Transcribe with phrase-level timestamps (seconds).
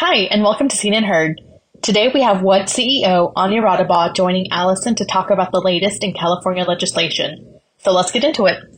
[0.00, 1.40] Hi, and welcome to Seen and Herd.
[1.82, 6.12] Today we have WUD CEO Anja Raudabaugh joining Allison to talk about the latest in
[6.12, 7.58] California legislation.
[7.78, 8.77] So let's get into it.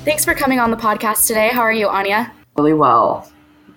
[0.06, 1.48] Thanks for coming on the podcast today.
[1.48, 2.30] How are you, Anja?
[2.56, 3.28] Really well.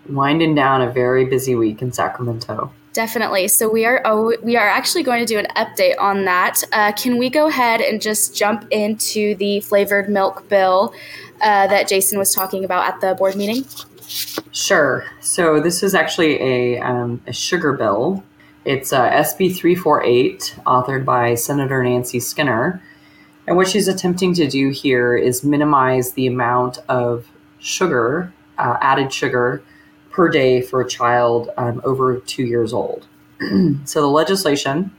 [0.07, 2.71] Winding down a very busy week in Sacramento.
[2.93, 3.47] Definitely.
[3.47, 6.61] So we are oh, we are actually going to do an update on that.
[6.71, 10.93] Uh, can we go ahead and just jump into the flavored milk bill
[11.41, 13.65] uh, that Jason was talking about at the board meeting?
[14.51, 15.07] Sure.
[15.21, 18.23] So this is actually a, um, a sugar bill.
[18.65, 22.83] It's uh, SB 348, authored by Senator Nancy Skinner.
[23.49, 27.25] And what she's attempting to do here is minimize the amount of
[27.57, 29.63] sugar, uh, added sugar,
[30.11, 33.07] per day for a child um, over two years old.
[33.85, 34.91] so the legislation,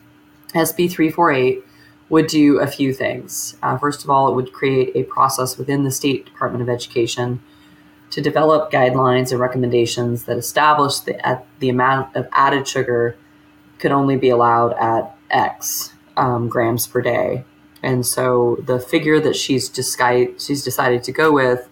[0.48, 1.64] SB 348,
[2.08, 3.56] would do a few things.
[3.62, 7.40] Uh, first of all, it would create a process within the State Department of Education
[8.10, 13.16] to develop guidelines and recommendations that establish the, the amount of added sugar
[13.78, 17.44] could only be allowed at X um, grams per day
[17.82, 21.68] and so the figure that she's decided, she's decided to go with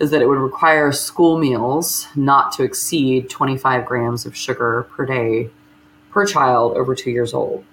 [0.00, 5.06] is that it would require school meals not to exceed 25 grams of sugar per
[5.06, 5.50] day
[6.10, 7.64] per child over two years old.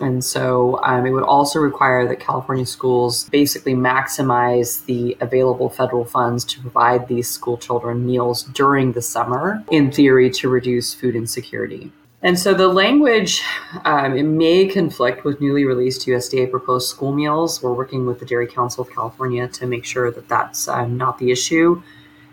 [0.00, 6.04] And so um, it would also require that California schools basically maximize the available federal
[6.04, 11.14] funds to provide these school children meals during the summer, in theory, to reduce food
[11.14, 11.92] insecurity.
[12.24, 13.42] And so the language
[13.84, 17.62] um, it may conflict with newly released USDA proposed school meals.
[17.62, 21.18] We're working with the Dairy Council of California to make sure that that's um, not
[21.18, 21.82] the issue.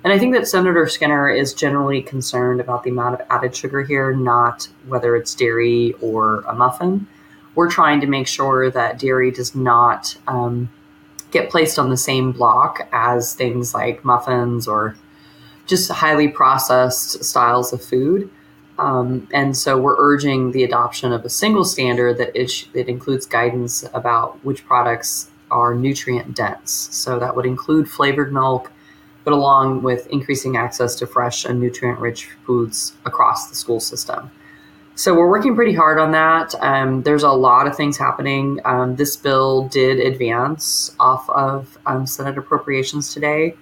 [0.05, 3.83] And I think that Senator Skinner is generally concerned about the amount of added sugar
[3.83, 7.05] here, not whether it's dairy or a muffin.
[7.55, 10.69] We're trying to make sure that dairy does not um,
[11.31, 14.95] get placed on the same block as things like muffins or
[15.67, 18.29] just highly processed styles of food.
[18.77, 23.25] Um, and so we're urging the adoption of a single standard that it, it includes
[23.25, 26.89] guidance about which products are nutrient dense.
[26.91, 28.71] So that would include flavored milk,
[29.23, 34.31] but along with increasing access to fresh and nutrient rich foods across the school system.
[34.95, 36.53] So we're working pretty hard on that.
[36.61, 38.59] Um, there's a lot of things happening.
[38.65, 43.55] Um, this bill did advance off of um, Senate appropriations today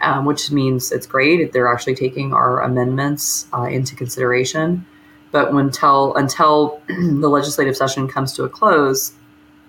[0.00, 1.40] um, which means it's great.
[1.40, 4.86] If they're actually taking our amendments uh, into consideration.
[5.30, 9.12] But until until the legislative session comes to a close,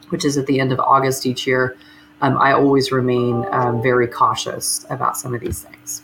[0.10, 1.78] which is at the end of August each year,
[2.22, 6.02] um, I always remain um, very cautious about some of these things.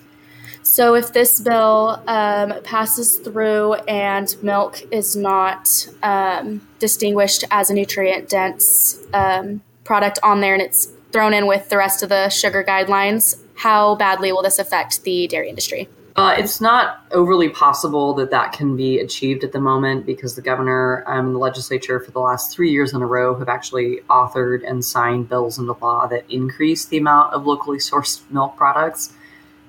[0.64, 7.74] So, if this bill um, passes through and milk is not um, distinguished as a
[7.74, 12.30] nutrient dense um, product on there and it's thrown in with the rest of the
[12.30, 15.88] sugar guidelines, how badly will this affect the dairy industry?
[16.18, 20.42] Uh, it's not overly possible that that can be achieved at the moment because the
[20.42, 24.00] governor um, and the legislature for the last three years in a row have actually
[24.10, 29.12] authored and signed bills into law that increase the amount of locally sourced milk products.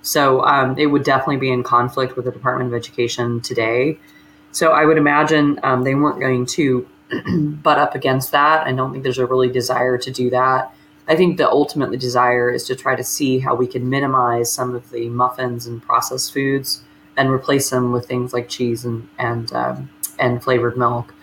[0.02, 3.98] So um, it would definitely be in conflict with the Department of Education today.
[4.52, 6.86] So I would imagine um, they weren't going to
[7.60, 8.64] butt up against that.
[8.64, 10.72] I don't think there's a really desire to do that.
[11.08, 14.74] I think the ultimate desire is to try to see how we can minimize some
[14.74, 16.82] of the muffins and processed foods
[17.16, 21.14] and replace them with things like cheese and and um, and flavored milk.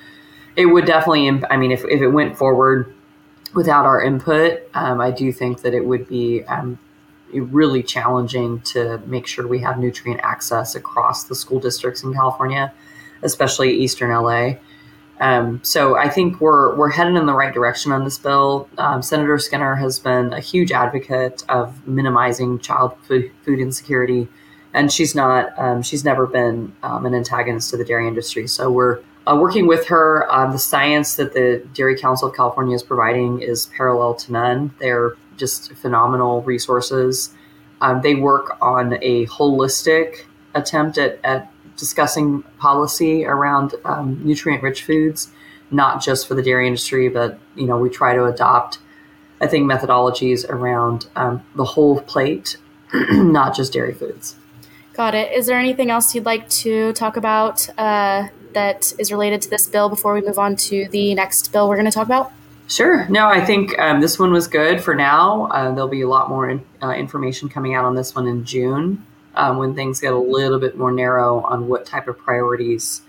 [0.55, 1.27] It would definitely.
[1.27, 2.93] Imp- I mean, if if it went forward
[3.53, 6.79] without our input, um, I do think that it would be um,
[7.31, 12.73] really challenging to make sure we have nutrient access across the school districts in California,
[13.21, 14.53] especially Eastern LA.
[15.19, 18.67] Um, so I think we're we're headed in the right direction on this bill.
[18.77, 24.27] Um, Senator Skinner has been a huge advocate of minimizing child food, food insecurity,
[24.73, 28.47] and she's not um, she's never been um, an antagonist to the dairy industry.
[28.47, 30.29] So we're uh, working with her.
[30.31, 34.73] Uh, the science that the Dairy Council of California is providing is parallel to none.
[34.79, 37.33] They're just phenomenal resources.
[37.81, 40.25] Um, they work on a holistic
[40.55, 45.31] attempt at, at discussing policy around um, nutrient-rich foods,
[45.71, 48.79] not just for the dairy industry, but you know we try to adopt,
[49.41, 52.57] I think, methodologies around um, the whole plate,
[52.93, 54.35] not just dairy foods.
[54.93, 55.31] Got it.
[55.31, 59.67] Is there anything else you'd like to talk about uh, that is related to this
[59.67, 62.31] bill before we move on to the next bill we're going to talk about?
[62.67, 63.07] Sure.
[63.09, 65.47] No, I think um, this one was good for now.
[65.47, 68.45] Uh, there'll be a lot more in, uh, information coming out on this one in
[68.45, 69.03] June
[69.35, 73.01] um, when things get a little bit more narrow on what type of priorities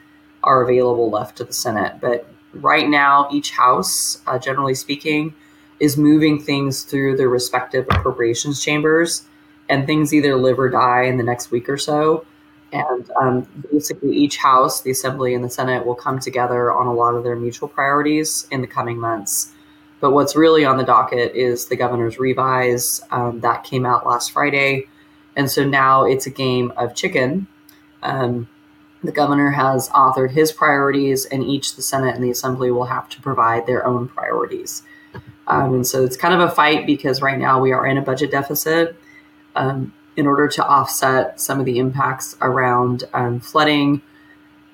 [0.43, 1.95] are available left to the Senate.
[2.01, 5.35] But right now, each House, uh, generally speaking,
[5.81, 9.25] is moving things through their respective appropriations chambers,
[9.69, 12.27] and things either live or die in the next week or so.
[12.73, 16.93] And um, basically, each House, the Assembly, and the Senate will come together on a
[16.93, 19.53] lot of their mutual priorities in the coming months.
[20.01, 24.33] But what's really on the docket is the governor's revise um, that came out last
[24.33, 24.89] Friday
[25.37, 27.47] and so now it's a game of chicken.
[28.03, 28.49] Um,
[29.03, 33.09] the governor has authored his priorities, and each the Senate and the Assembly will have
[33.11, 34.83] to provide their own priorities.
[35.47, 38.03] Um, and so it's kind of a fight because right now we are in a
[38.03, 38.97] budget deficit.
[39.55, 44.01] Um, in order to offset some of the impacts around um, flooding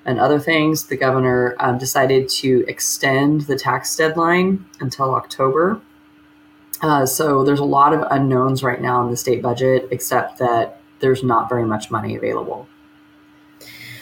[0.05, 5.81] and other things, the governor um, decided to extend the tax deadline until October.
[6.81, 10.81] Uh, so there's a lot of unknowns right now in the state budget, except that
[10.99, 12.67] there's not very much money available.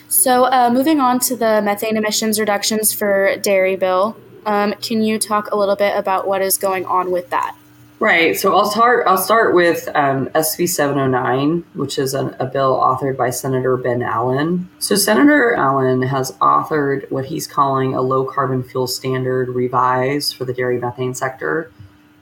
[0.07, 5.19] So, uh, moving on to the methane emissions reductions for dairy bill, um, can you
[5.19, 7.55] talk a little bit about what is going on with that?
[7.99, 8.37] Right.
[8.37, 9.05] So I'll start.
[9.07, 14.01] I'll start with um, SB 709, which is an, a bill authored by Senator Ben
[14.01, 14.69] Allen.
[14.79, 20.45] So Senator Allen has authored what he's calling a low carbon fuel standard revise for
[20.45, 21.73] the dairy methane sector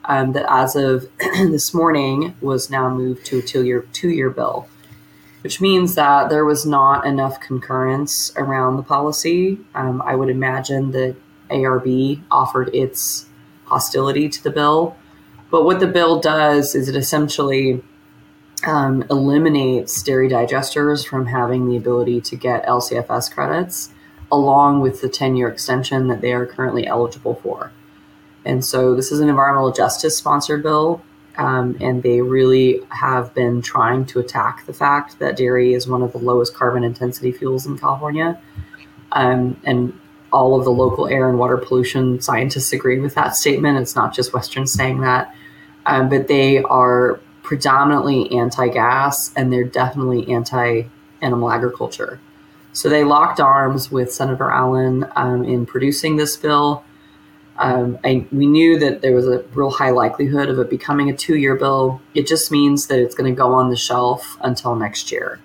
[0.07, 4.29] um, that as of this morning was now moved to a two year two year
[4.29, 4.67] bill,
[5.41, 9.59] which means that there was not enough concurrence around the policy.
[9.75, 11.15] Um, I would imagine that
[11.49, 13.27] ARB offered its
[13.65, 14.97] hostility to the bill,
[15.51, 17.83] but what the bill does is it essentially
[18.65, 23.91] um, eliminates dairy digesters from having the ability to get LCFS credits,
[24.31, 27.71] along with the 10 year extension that they are currently eligible for.
[28.47, 31.01] And so this is an environmental justice sponsored bill.
[31.37, 36.01] Um, and they really have been trying to attack the fact that dairy is one
[36.01, 38.41] of the lowest carbon intensity fuels in California.
[39.11, 39.99] Um, and
[40.33, 43.77] all of the local air and water pollution scientists agree with that statement.
[43.77, 45.33] It's not just Western saying that,
[45.85, 50.83] um, but they are predominantly anti gas and they're definitely anti
[51.21, 52.19] animal agriculture.
[52.73, 56.83] So they locked arms with Senator Allen um, in producing this bill.
[57.59, 61.15] Um, I, we knew that there was a real high likelihood of it becoming a
[61.15, 62.01] two year bill.
[62.13, 65.39] It just means that it's going to go on the shelf until next year.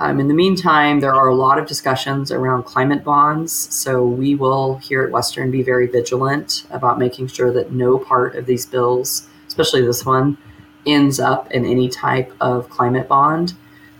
[0.00, 3.52] Um, in the meantime, there are a lot of discussions around climate bonds.
[3.74, 8.36] So we will here at Western be very vigilant about making sure that no part
[8.36, 10.38] of these bills, especially this one,
[10.86, 13.54] ends up in any type of climate bond.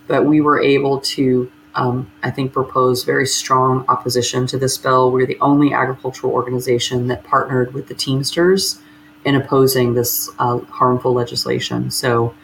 [0.07, 5.10] But we were able to um, I think, proposed very strong opposition to this bill.
[5.10, 8.80] We're the only agricultural organization that partnered with the Teamsters
[9.25, 11.90] in opposing this uh, harmful legislation.
[11.90, 12.34] So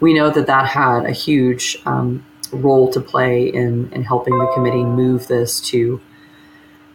[0.00, 4.50] we know that that had a huge um, role to play in, in helping the
[4.54, 6.00] committee move this to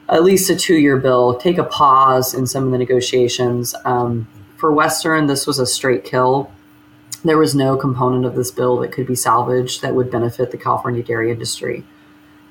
[0.09, 3.73] at least a two year bill, take a pause in some of the negotiations.
[3.85, 6.51] Um, for Western, this was a straight kill.
[7.23, 10.57] There was no component of this bill that could be salvaged that would benefit the
[10.57, 11.85] California dairy industry.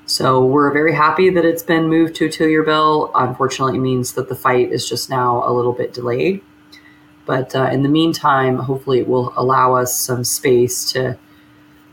[0.05, 3.11] So we're very happy that it's been moved to a two year bill.
[3.15, 6.41] Unfortunately, it means that the fight is just now a little bit delayed.
[7.25, 11.17] But uh, in the meantime, hopefully, it will allow us some space to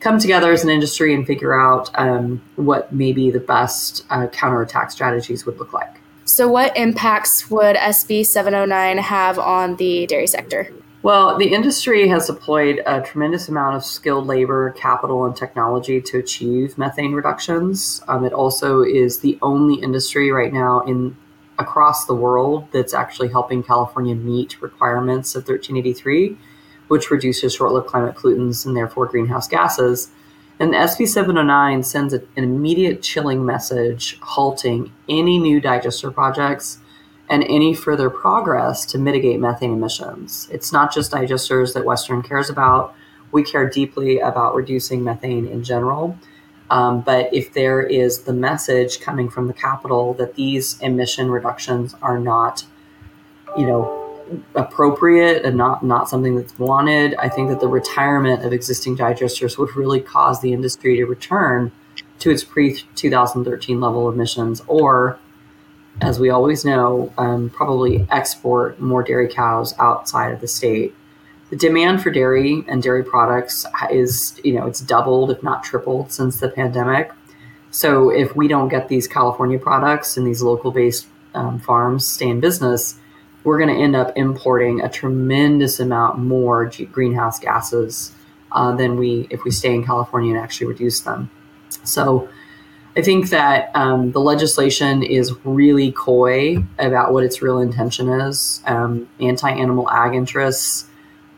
[0.00, 4.90] come together as an industry and figure out um, what maybe the best uh, counterattack
[4.90, 6.00] strategies would look like.
[6.24, 10.72] So, what impacts would SB 709 have on the dairy sector?
[11.02, 16.18] Well, the industry has deployed a tremendous amount of skilled labor, capital, and technology to
[16.18, 18.02] achieve methane reductions.
[18.06, 21.16] Um, it also is the only industry right now in
[21.58, 26.36] across the world that's actually helping California meet requirements of 1383,
[26.88, 30.10] which reduces short-lived climate pollutants and therefore greenhouse gases.
[30.58, 36.78] And SB 709 sends an immediate chilling message halting any new digester projects
[37.30, 40.48] and any further progress to mitigate methane emissions.
[40.50, 42.92] It's not just digesters that Western cares about.
[43.30, 46.18] We care deeply about reducing methane in general.
[46.70, 51.94] Um, but if there is the message coming from the capital that these emission reductions
[52.02, 52.64] are not,
[53.56, 53.96] you know,
[54.54, 59.58] appropriate and not not something that's wanted, I think that the retirement of existing digesters
[59.58, 61.72] would really cause the industry to return
[62.20, 65.18] to its pre 2013 level of emissions or
[66.00, 70.94] as we always know, um, probably export more dairy cows outside of the state.
[71.50, 76.12] The demand for dairy and dairy products is, you know, it's doubled, if not tripled,
[76.12, 77.12] since the pandemic.
[77.70, 82.40] So if we don't get these California products and these local-based um, farms stay in
[82.40, 82.98] business,
[83.44, 88.12] we're going to end up importing a tremendous amount more g- greenhouse gases
[88.52, 91.30] uh, than we if we stay in California and actually reduce them.
[91.84, 92.28] So
[92.96, 98.62] I think that um, the legislation is really coy about what its real intention is.
[98.66, 100.86] Um, Anti animal ag interests,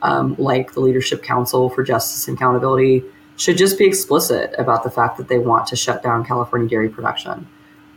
[0.01, 3.05] um, like the Leadership Council for Justice and Accountability,
[3.37, 6.89] should just be explicit about the fact that they want to shut down California dairy
[6.89, 7.47] production.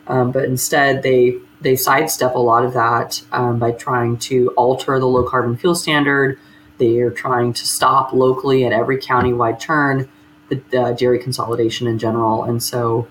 [0.07, 4.99] Um, but instead, they they sidestep a lot of that um, by trying to alter
[4.99, 6.37] the low carbon fuel standard.
[6.77, 10.09] They are trying to stop locally at every county-wide turn
[10.49, 13.07] the, the dairy consolidation in general, and so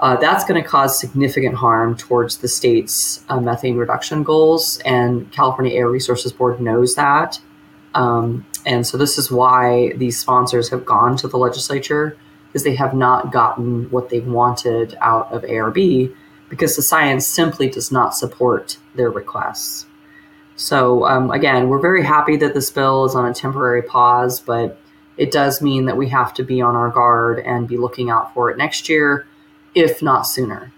[0.00, 4.78] uh, that's going to cause significant harm towards the state's uh, methane reduction goals.
[4.84, 7.40] And California Air Resources Board knows that.
[7.94, 12.74] Um, and so this is why these sponsors have gone to the legislature because they
[12.74, 16.14] have not gotten what they wanted out of ARB
[16.48, 19.86] because the science simply does not support their requests.
[20.56, 24.80] So um, again, we're very happy that this bill is on a temporary pause, but
[25.16, 28.32] it does mean that we have to be on our guard and be looking out
[28.34, 29.26] for it next year
[29.74, 30.72] if not sooner.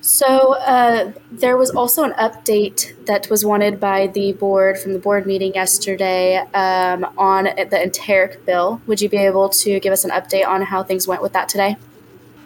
[0.00, 5.00] So uh, there was also an update that was wanted by the board from the
[5.00, 8.80] board meeting yesterday um, on the enteric bill.
[8.86, 11.48] Would you be able to give us an update on how things went with that
[11.48, 11.76] today?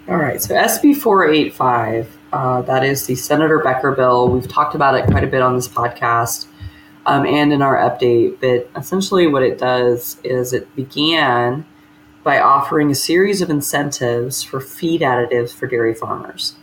[0.08, 0.40] All right.
[0.40, 4.30] So SB 485, uh, that is the Senator Becker bill.
[4.30, 6.46] We've talked about it quite a bit on this podcast
[7.04, 8.40] um, and in our update.
[8.40, 11.66] But essentially, what it does is it began
[12.22, 16.54] by offering a series of incentives for feed additives for dairy farmers.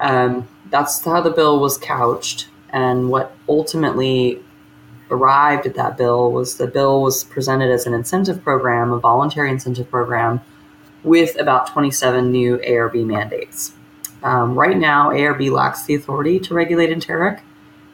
[0.00, 2.48] Um, that's how the bill was couched.
[2.70, 4.42] And what ultimately
[5.10, 9.50] arrived at that bill was the bill was presented as an incentive program, a voluntary
[9.50, 10.40] incentive program,
[11.04, 13.72] with about 27 new ARB mandates.
[14.22, 17.40] Um, right now, ARB lacks the authority to regulate enteric.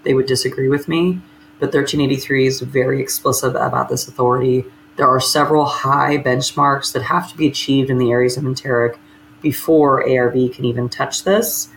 [0.04, 1.20] They would disagree with me,
[1.60, 4.64] but 1383 is very explicit about this authority
[4.96, 8.98] there are several high benchmarks that have to be achieved in the areas of enteric
[9.42, 11.68] before ARB can even touch this.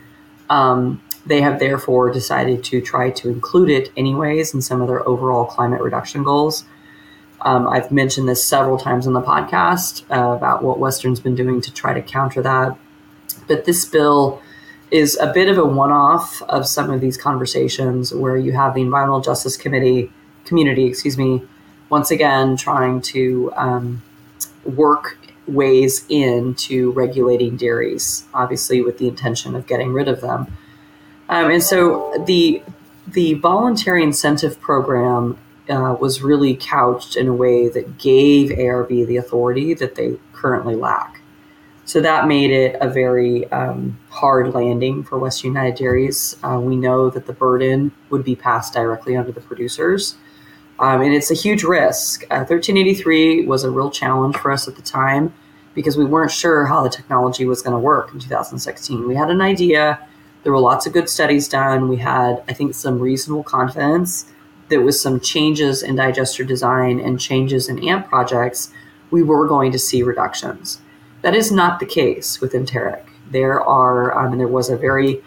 [0.50, 5.08] Um, they have therefore decided to try to include it anyways in some of their
[5.08, 6.64] overall climate reduction goals.
[7.42, 11.62] Um, I've mentioned this several times on the podcast uh, about what Western's been doing
[11.62, 12.78] to try to counter that.
[13.48, 14.42] But this bill
[14.90, 18.74] is a bit of a one off of some of these conversations where you have
[18.74, 20.12] the Environmental Justice Committee
[20.46, 21.44] community, excuse me,
[21.90, 24.02] once again trying to um,
[24.66, 25.18] work
[25.48, 30.48] ways into regulating dairies, obviously with the intention of getting rid of them.
[31.30, 32.62] Um, and so the
[33.08, 35.38] the voluntary incentive program
[35.70, 40.76] uh, was really couched in a way that gave ARB the authority that they currently
[40.76, 41.22] lack.
[41.86, 46.36] So that made it a very um, hard landing for Western United Dairies.
[46.44, 50.16] Uh, we know that the burden would be passed directly onto the producers.
[50.80, 52.24] Um, and it's a huge risk.
[52.26, 55.34] Uh, 1383 was a real challenge for us at the time
[55.74, 59.08] because we weren't sure how the technology was going to work in 2016.
[59.08, 60.00] We had an idea.
[60.44, 61.88] There were lots of good studies done.
[61.88, 64.32] We had, I think, some reasonable confidence
[64.70, 68.72] that with some changes in digester design and changes in AMMP projects,
[69.12, 70.82] we were going to see reductions.
[71.22, 73.06] That is not the case with enteric.
[73.32, 75.22] There are, um, and there was a very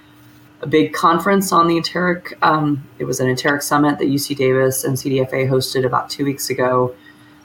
[0.62, 2.36] a big conference on the enteric.
[2.42, 6.50] Um, it was an enteric summit that UC Davis and CDFA hosted about two weeks
[6.50, 6.94] ago,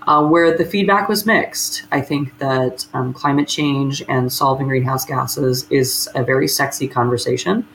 [0.07, 1.85] uh, where the feedback was mixed.
[1.91, 7.65] I think that um, climate change and solving greenhouse gases is a very sexy conversation.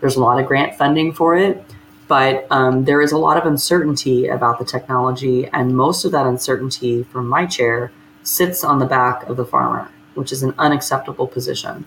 [0.00, 1.64] There's a lot of grant funding for it,
[2.08, 6.26] but um, there is a lot of uncertainty about the technology, and most of that
[6.26, 11.26] uncertainty from my chair sits on the back of the farmer, which is an unacceptable
[11.26, 11.86] position.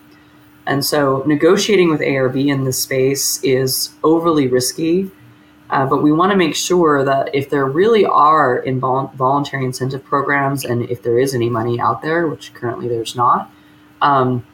[0.68, 5.12] And so negotiating with ARB in this space is overly risky.
[5.70, 10.03] Uh, but we want to make sure that if there really are invol- voluntary incentive
[10.03, 13.50] programs, and if there is any money out there, which currently there's not,
[14.01, 14.46] um,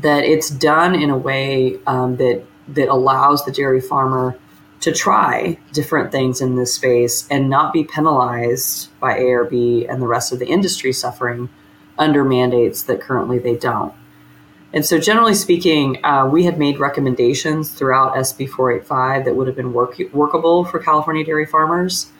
[0.00, 4.38] that it's done in a way um, that that allows the dairy farmer
[4.80, 10.06] to try different things in this space and not be penalized by ARB and the
[10.06, 11.48] rest of the industry suffering
[11.98, 13.92] under mandates that currently they don't.
[14.72, 19.56] And so, generally speaking, uh, we had made recommendations throughout SB 485 that would have
[19.56, 22.10] been work- workable for California dairy farmers.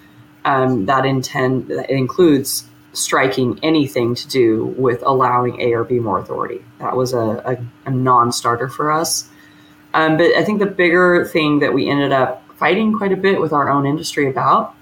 [0.44, 6.64] Um, that intend that includes striking anything to do with allowing ARB more authority.
[6.78, 7.18] That was a,
[7.86, 9.28] a, a non-starter for us.
[9.94, 13.40] Um, but I think the bigger thing that we ended up fighting quite a bit
[13.40, 14.74] with our own industry about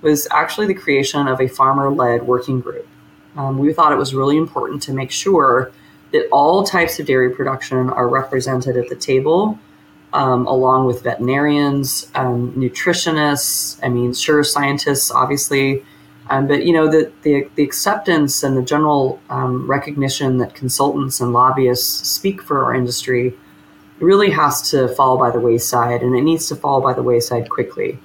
[0.00, 2.86] was actually the creation of a farmer-led working group.
[3.36, 5.72] Um, we thought it was really important to make sure
[6.12, 9.58] that all types of dairy production are represented at the table,
[10.12, 13.78] um, along with veterinarians, um, nutritionists.
[13.82, 15.84] I mean, sure, scientists, obviously,
[16.30, 21.20] um, but you know the, the, the acceptance and the general um, recognition that consultants
[21.20, 23.34] and lobbyists speak for our industry
[23.98, 27.48] really has to fall by the wayside, and it needs to fall by the wayside
[27.48, 27.98] quickly.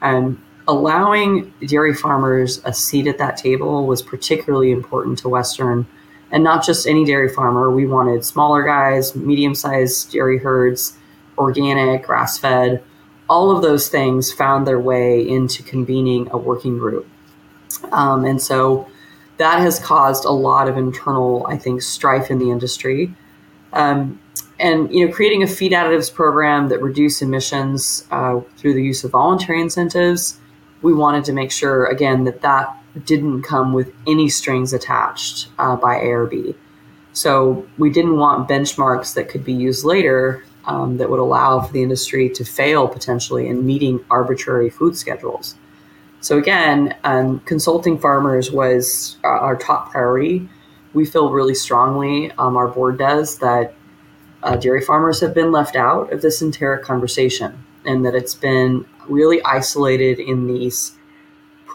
[0.00, 5.86] And allowing dairy farmers a seat at that table was particularly important to Western
[6.34, 7.70] and not just any dairy farmer.
[7.70, 10.98] We wanted smaller guys, medium sized dairy herds,
[11.38, 12.82] organic, grass fed.
[13.30, 17.06] All of those things found their way into convening a working group.
[17.92, 18.88] Um, and so
[19.36, 23.14] that has caused a lot of internal, I think, strife in the industry.
[23.72, 24.20] Um,
[24.58, 29.04] and you know, creating a feed additives program that reduce emissions uh, through the use
[29.04, 30.40] of voluntary incentives,
[30.82, 35.76] we wanted to make sure again that that didn't come with any strings attached uh,
[35.76, 36.54] by ARB.
[37.12, 41.72] So we didn't want benchmarks that could be used later um, that would allow for
[41.72, 45.56] the industry to fail potentially in meeting arbitrary food schedules.
[46.20, 50.48] So again, um, consulting farmers was uh, our top priority.
[50.94, 53.74] We feel really strongly, um, our board does, that
[54.42, 58.86] uh, dairy farmers have been left out of this entire conversation and that it's been
[59.08, 60.96] really isolated in these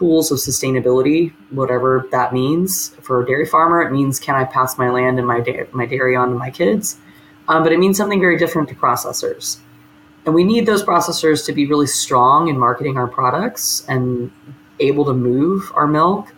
[0.00, 2.88] pools of sustainability, whatever that means.
[3.02, 5.84] For a dairy farmer, it means can I pass my land and my, da- my
[5.84, 6.96] dairy on to my kids?
[7.48, 9.58] Um, but it means something very different to processors.
[10.24, 14.32] And we need those processors to be really strong in marketing our products and
[14.78, 16.32] able to move our milk,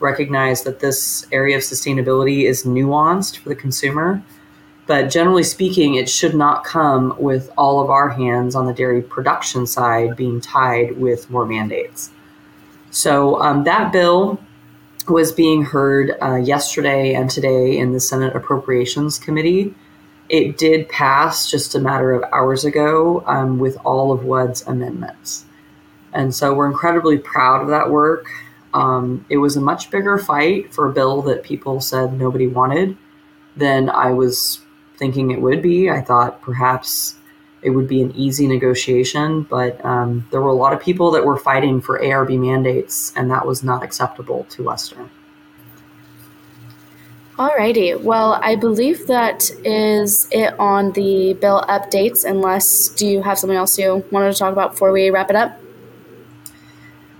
[0.00, 4.24] recognize that this area of sustainability is nuanced for the consumer.
[4.88, 9.02] But generally speaking, it should not come with all of our hands on the dairy
[9.02, 12.10] production side being tied with more mandates.
[12.94, 14.38] So um, that bill
[15.08, 19.74] was being heard uh, yesterday and today in the Senate Appropriations Committee.
[20.28, 25.44] It did pass just a matter of hours ago um, with all of WUD's amendments.
[26.12, 28.30] And so we're incredibly proud of that work.
[28.72, 32.96] Um, it was a much bigger fight for a bill that people said nobody wanted
[33.56, 34.60] than I was
[34.98, 35.90] thinking it would be.
[35.90, 37.16] I thought perhaps
[37.64, 41.24] it would be an easy negotiation, but um, there were a lot of people that
[41.24, 45.10] were fighting for ARB mandates, and that was not acceptable to Western.
[47.38, 48.00] Alrighty.
[48.00, 52.24] Well, I believe that is it on the bill updates.
[52.24, 55.36] Unless, do you have something else you wanted to talk about before we wrap it
[55.36, 55.58] up?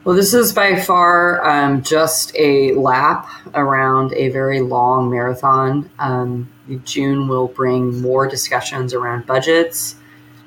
[0.04, 5.90] Well, this is by far um, just a lap around a very long marathon.
[5.98, 6.50] Um,
[6.85, 9.96] June will bring more discussions around budgets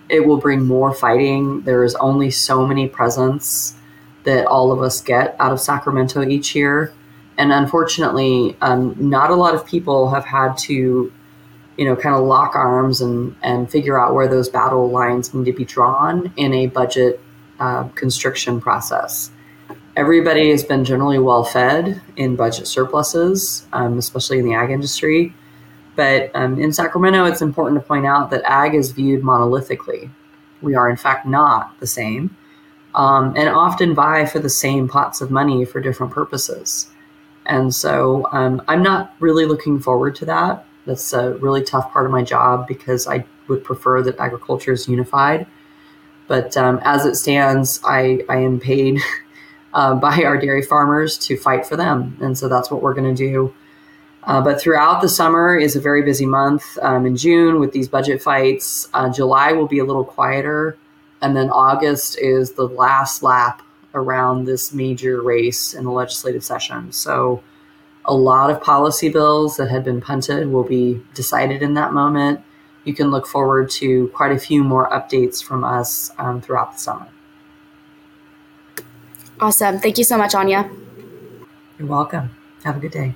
[0.10, 1.62] it will bring more fighting.
[1.62, 3.76] There is only so many presents
[4.24, 6.94] that all of us get out of Sacramento each year.
[7.38, 11.12] And unfortunately, um, not a lot of people have had to,
[11.78, 15.46] you know, kind of lock arms and, and figure out where those battle lines need
[15.46, 17.22] to be drawn in a budget
[17.60, 19.32] uh, constriction process.
[19.96, 25.34] Everybody has been generally well fed in budget surpluses, um, especially in the ag industry.
[25.98, 30.12] But um, in Sacramento, it's important to point out that ag is viewed monolithically.
[30.62, 32.38] We are, in fact, not the same,
[32.94, 36.92] um, and often vie for the same pots of money for different purposes.
[37.48, 40.66] And so um, I'm not really looking forward to that.
[40.86, 44.88] That's a really tough part of my job because I would prefer that agriculture is
[44.88, 45.48] unified.
[46.28, 49.00] But um, as it stands, I, I am paid
[49.74, 52.18] uh, by our dairy farmers to fight for them.
[52.22, 53.54] And so that's what we're going to do.
[54.28, 56.78] Uh, but throughout the summer is a very busy month.
[56.82, 60.78] Um, in June, with these budget fights, uh, July will be a little quieter.
[61.22, 63.62] And then August is the last lap
[63.94, 66.92] around this major race in the legislative session.
[66.92, 67.42] So
[68.04, 72.42] a lot of policy bills that had been punted will be decided in that moment.
[72.84, 76.80] You can look forward to quite a few more updates from us um, throughout the
[76.80, 77.08] summer.
[79.40, 79.80] Awesome.
[79.80, 80.70] Thank you so much, Anja.
[81.80, 82.30] You're welcome.
[82.64, 83.16] Have a good day.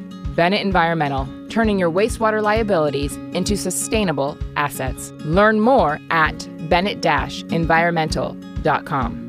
[0.35, 5.11] Bennett Environmental, turning your wastewater liabilities into sustainable assets.
[5.25, 7.05] Learn more at bennett
[7.51, 9.27] environmental.com.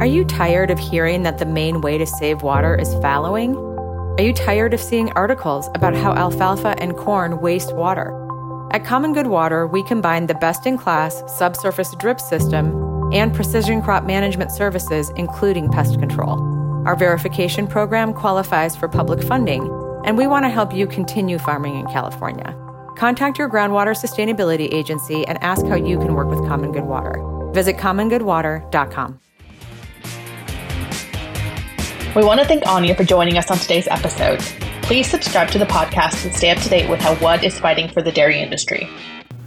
[0.00, 3.56] Are you tired of hearing that the main way to save water is fallowing?
[3.56, 8.16] Are you tired of seeing articles about how alfalfa and corn waste water?
[8.72, 13.82] At Common Good Water, we combine the best in class subsurface drip system and precision
[13.82, 16.59] crop management services, including pest control.
[16.86, 19.62] Our verification program qualifies for public funding,
[20.06, 22.56] and we want to help you continue farming in California.
[22.96, 27.22] Contact your groundwater sustainability agency and ask how you can work with Common Good Water.
[27.52, 29.20] Visit commongoodwater.com.
[32.16, 34.40] We want to thank Anja for joining us on today's episode.
[34.82, 37.88] Please subscribe to the podcast and stay up to date with how WUD is fighting
[37.88, 38.88] for the dairy industry.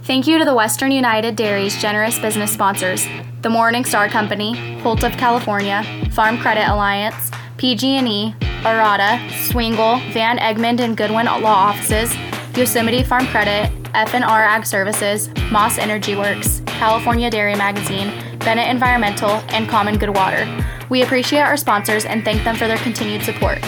[0.04, 3.06] Thank you to the Western United Dairy's generous business sponsors,
[3.40, 10.80] the Morning Star Company, Holt of California, Farm Credit Alliance, PG&E, Arata, Swingle, Van Egmond
[10.80, 12.14] and Goodwin Law Offices,
[12.54, 19.70] Yosemite Farm Credit, FNR Ag Services, Moss Energy Works, California Dairy Magazine, Bennett Environmental, and
[19.70, 20.46] Common Good Water.
[20.90, 23.58] We appreciate our sponsors and thank them for their continued support.